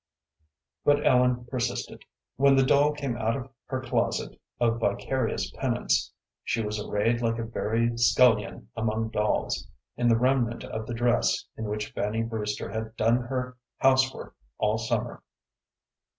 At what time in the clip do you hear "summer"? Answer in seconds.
14.79-15.21